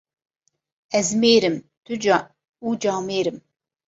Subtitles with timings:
[0.99, 1.57] Ez mêr im
[2.67, 3.37] û camêr im.